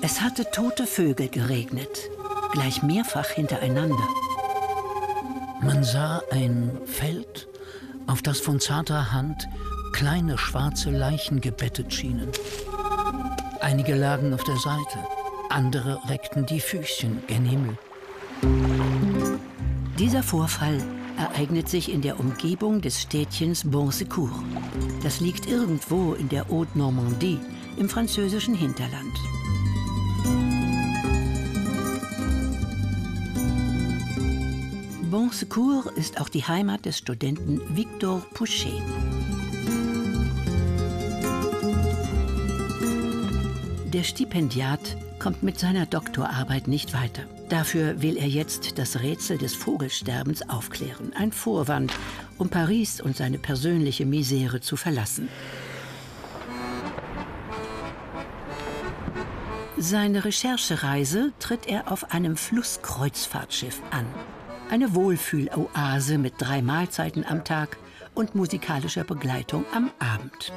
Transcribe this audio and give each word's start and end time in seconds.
Es 0.00 0.20
hatte 0.20 0.48
tote 0.52 0.86
Vögel 0.86 1.28
geregnet, 1.28 2.10
gleich 2.52 2.84
mehrfach 2.84 3.26
hintereinander. 3.30 4.06
Man 5.60 5.82
sah 5.82 6.22
ein 6.30 6.70
Feld, 6.86 7.48
auf 8.06 8.22
das 8.22 8.38
von 8.38 8.60
zarter 8.60 9.12
Hand 9.12 9.48
kleine 9.92 10.38
schwarze 10.38 10.90
Leichen 10.90 11.40
gebettet 11.40 11.92
schienen. 11.92 12.28
Einige 13.60 13.96
lagen 13.96 14.32
auf 14.32 14.44
der 14.44 14.56
Seite, 14.56 14.98
andere 15.50 16.00
reckten 16.08 16.46
die 16.46 16.60
Füßchen 16.60 17.24
gen 17.26 17.44
Himmel. 17.44 17.76
Dieser 19.98 20.22
Vorfall 20.22 20.80
ereignet 21.18 21.68
sich 21.68 21.92
in 21.92 22.02
der 22.02 22.20
Umgebung 22.20 22.80
des 22.80 23.02
Städtchens 23.02 23.68
Bon-Secours. 23.68 24.30
Das 25.02 25.18
liegt 25.18 25.46
irgendwo 25.46 26.12
in 26.12 26.28
der 26.28 26.48
Haute-Normandie 26.48 27.40
im 27.76 27.88
französischen 27.88 28.54
Hinterland. 28.54 29.18
Bon 35.10 35.30
Secours 35.30 35.86
ist 35.96 36.20
auch 36.20 36.28
die 36.28 36.44
Heimat 36.44 36.84
des 36.84 36.98
Studenten 36.98 37.60
Victor 37.74 38.24
Pouchet. 38.34 38.82
Der 43.92 44.02
Stipendiat 44.02 44.96
kommt 45.18 45.42
mit 45.42 45.58
seiner 45.58 45.86
Doktorarbeit 45.86 46.68
nicht 46.68 46.92
weiter. 46.92 47.22
Dafür 47.48 48.02
will 48.02 48.18
er 48.18 48.28
jetzt 48.28 48.78
das 48.78 49.00
Rätsel 49.00 49.38
des 49.38 49.54
Vogelsterbens 49.54 50.48
aufklären. 50.48 51.12
Ein 51.16 51.32
Vorwand, 51.32 51.92
um 52.36 52.50
Paris 52.50 53.00
und 53.00 53.16
seine 53.16 53.38
persönliche 53.38 54.04
Misere 54.04 54.60
zu 54.60 54.76
verlassen. 54.76 55.28
Seine 59.80 60.24
Recherchereise 60.24 61.32
tritt 61.38 61.68
er 61.68 61.92
auf 61.92 62.10
einem 62.12 62.36
Flusskreuzfahrtschiff 62.36 63.80
an. 63.90 64.06
Eine 64.70 64.92
Wohlfühloase 64.94 66.18
mit 66.18 66.34
drei 66.38 66.62
Mahlzeiten 66.62 67.24
am 67.24 67.44
Tag 67.44 67.78
und 68.14 68.34
musikalischer 68.34 69.04
Begleitung 69.04 69.64
am 69.72 69.90
Abend. 70.00 70.52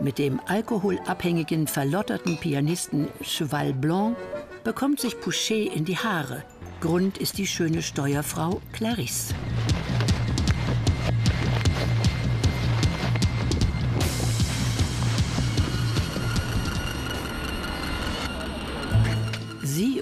Mit 0.00 0.18
dem 0.18 0.40
alkoholabhängigen, 0.46 1.68
verlotterten 1.68 2.36
Pianisten 2.38 3.06
Cheval 3.22 3.72
Blanc 3.72 4.16
bekommt 4.64 4.98
sich 4.98 5.20
Pouchet 5.20 5.72
in 5.72 5.84
die 5.84 5.96
Haare. 5.96 6.42
Grund 6.80 7.18
ist 7.18 7.38
die 7.38 7.46
schöne 7.46 7.82
Steuerfrau 7.82 8.60
Clarisse. 8.72 9.32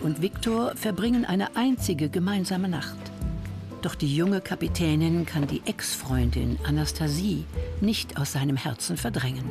Und 0.09 0.23
Viktor 0.23 0.75
verbringen 0.75 1.27
eine 1.27 1.55
einzige 1.55 2.09
gemeinsame 2.09 2.67
Nacht. 2.67 2.97
Doch 3.83 3.95
die 3.95 4.17
junge 4.17 4.41
Kapitänin 4.41 5.27
kann 5.27 5.47
die 5.47 5.61
Ex-Freundin 5.67 6.59
Anastasie 6.67 7.45
nicht 7.83 8.19
aus 8.19 8.33
seinem 8.33 8.57
Herzen 8.57 8.97
verdrängen. 8.97 9.45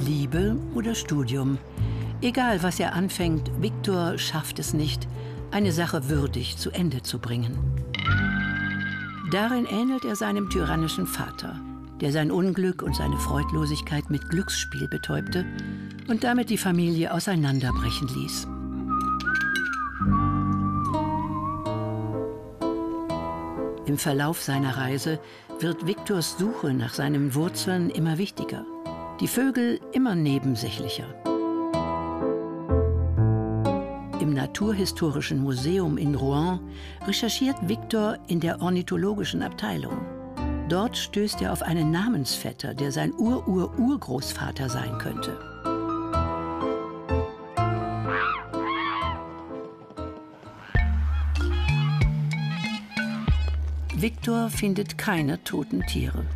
Liebe 0.00 0.56
oder 0.74 0.94
Studium. 0.94 1.58
Egal, 2.22 2.62
was 2.62 2.80
er 2.80 2.94
anfängt, 2.94 3.50
Viktor 3.60 4.16
schafft 4.16 4.58
es 4.58 4.72
nicht, 4.72 5.06
eine 5.50 5.72
Sache 5.72 6.08
würdig 6.08 6.56
zu 6.56 6.70
Ende 6.70 7.02
zu 7.02 7.18
bringen. 7.18 7.58
Darin 9.30 9.66
ähnelt 9.66 10.06
er 10.06 10.16
seinem 10.16 10.48
tyrannischen 10.48 11.06
Vater, 11.06 11.60
der 12.00 12.10
sein 12.10 12.30
Unglück 12.30 12.80
und 12.80 12.96
seine 12.96 13.18
Freudlosigkeit 13.18 14.08
mit 14.08 14.30
Glücksspiel 14.30 14.88
betäubte 14.88 15.44
und 16.08 16.24
damit 16.24 16.50
die 16.50 16.58
Familie 16.58 17.12
auseinanderbrechen 17.12 18.08
ließ. 18.08 18.46
Im 23.86 23.98
Verlauf 23.98 24.40
seiner 24.40 24.76
Reise 24.76 25.18
wird 25.60 25.86
Viktors 25.86 26.38
Suche 26.38 26.72
nach 26.72 26.94
seinen 26.94 27.34
Wurzeln 27.34 27.90
immer 27.90 28.16
wichtiger, 28.16 28.64
die 29.20 29.28
Vögel 29.28 29.80
immer 29.92 30.14
nebensächlicher. 30.14 31.06
Im 34.20 34.34
Naturhistorischen 34.34 35.42
Museum 35.42 35.98
in 35.98 36.14
Rouen 36.14 36.60
recherchiert 37.06 37.56
Viktor 37.68 38.18
in 38.28 38.40
der 38.40 38.62
ornithologischen 38.62 39.42
Abteilung. 39.42 39.98
Dort 40.68 40.96
stößt 40.96 41.42
er 41.42 41.52
auf 41.52 41.62
einen 41.62 41.90
Namensvetter, 41.90 42.72
der 42.72 42.92
sein 42.92 43.12
Ur-Ur-Urgroßvater 43.12 44.70
sein 44.70 44.96
könnte. 44.98 45.38
Viktor 54.02 54.50
findet 54.50 54.98
keine 54.98 55.44
toten 55.44 55.86
Tiere. 55.86 56.26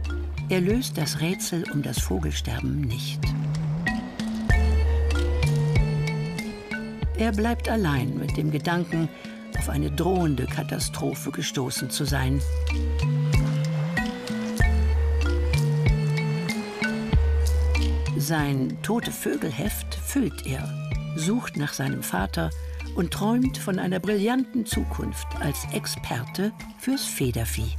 Er 0.49 0.61
löst 0.61 0.97
das 0.99 1.21
Rätsel 1.21 1.65
um 1.73 1.83
das 1.83 1.99
Vogelsterben 1.99 2.83
nicht. 2.83 3.19
Er 7.19 7.33
bleibt 7.33 7.69
allein 7.69 8.17
mit 8.19 8.37
dem 8.37 8.53
Gedanken, 8.53 9.09
auf 9.59 9.69
eine 9.69 9.91
drohende 9.91 10.47
Katastrophe 10.47 11.33
gestoßen 11.33 11.91
zu 11.91 12.05
sein. 12.05 12.41
Sein 18.17 18.79
Tote 18.85 19.11
Vögelheft 19.11 19.93
füllt 19.93 20.47
er, 20.47 20.73
sucht 21.17 21.57
nach 21.57 21.73
seinem 21.73 22.05
Vater 22.05 22.51
und 22.97 23.13
träumt 23.13 23.59
von 23.59 23.79
einer 23.79 24.01
brillanten 24.01 24.65
Zukunft 24.67 25.29
als 25.41 25.67
Experte 25.73 26.53
fürs 26.79 27.05
Federvieh. 27.05 27.77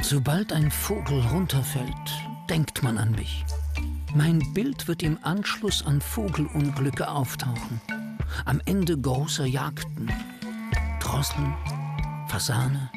Sobald 0.00 0.52
ein 0.52 0.70
Vogel 0.70 1.20
runterfällt, 1.32 1.88
denkt 2.48 2.82
man 2.82 2.96
an 2.96 3.12
mich. 3.12 3.44
Mein 4.14 4.40
Bild 4.52 4.88
wird 4.88 5.02
im 5.02 5.18
Anschluss 5.22 5.84
an 5.84 6.00
Vogelunglücke 6.00 7.08
auftauchen. 7.08 7.80
Am 8.44 8.60
Ende 8.66 8.98
großer 8.98 9.46
Jagden. 9.46 10.10
Drosseln, 11.00 11.54
Fasane, 12.28 12.90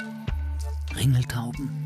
Ringeltauben. 0.96 1.84